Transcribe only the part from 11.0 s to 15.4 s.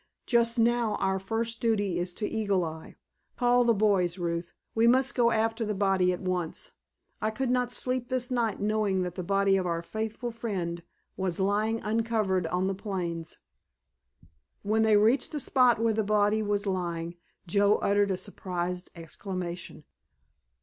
was lying uncovered on the plains." When they reached the